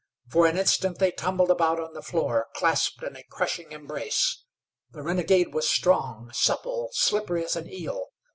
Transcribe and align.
For 0.29 0.47
an 0.47 0.57
instant 0.57 0.97
they 0.97 1.11
tumbled 1.11 1.51
about 1.51 1.79
on 1.79 1.93
the 1.93 2.01
floor, 2.01 2.47
clasped 2.55 3.03
in 3.03 3.15
a 3.15 3.21
crushing 3.29 3.71
embrace. 3.71 4.43
The 4.89 5.03
renegade 5.03 5.53
was 5.53 5.69
strong, 5.69 6.31
supple, 6.33 6.89
slippery 6.93 7.45
as 7.45 7.55
an 7.55 7.69
eel. 7.71 8.07